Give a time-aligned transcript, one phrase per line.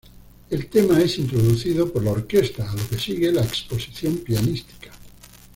[0.49, 4.91] El tema es introducido por la orquesta, a lo que sigue la exposición pianística.